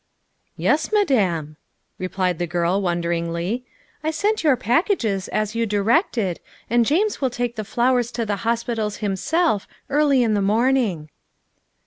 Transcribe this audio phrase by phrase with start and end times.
[0.57, 1.57] "Yes, Madame,"
[1.99, 3.65] replied the girl wonderingly."
[4.03, 6.39] I sent your packages as you directed,
[6.71, 10.41] and James will take the flow r ers to the hospitals himself early in the
[10.41, 11.09] morn ing."